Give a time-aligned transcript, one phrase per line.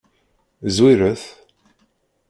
[0.75, 1.23] Zwiret.